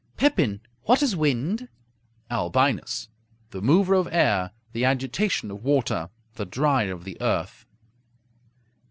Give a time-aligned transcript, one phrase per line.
[0.17, 1.69] Pepin What is wind?
[2.31, 3.07] Albinus
[3.51, 7.67] The mover of air; the agitation of water; the dryer of the earth.